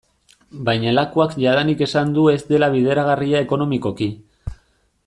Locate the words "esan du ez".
1.87-2.39